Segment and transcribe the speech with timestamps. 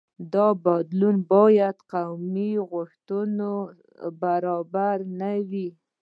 [0.33, 3.53] دا بدلون باید قومي غوښتنو
[4.71, 5.67] لپاره نه وي.